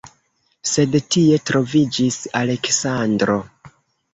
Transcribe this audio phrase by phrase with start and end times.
[0.69, 3.37] Sed tie troviĝis Aleksandro.